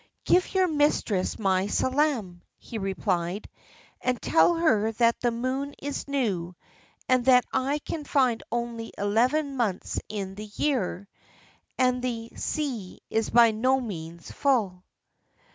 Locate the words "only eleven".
8.51-9.57